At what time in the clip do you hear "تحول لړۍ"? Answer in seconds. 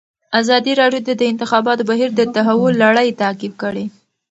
2.35-3.09